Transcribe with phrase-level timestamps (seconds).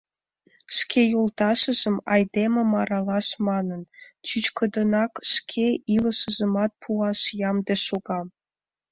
[0.77, 3.81] Шке йолташыжым— айдемым— аралаш манын,
[4.25, 8.19] чӱчкыдынак шке илышыжымат пуаш ямде шога.